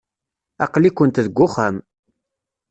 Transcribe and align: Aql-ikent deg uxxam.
Aql-ikent 0.63 1.21
deg 1.25 1.37
uxxam. 1.45 1.75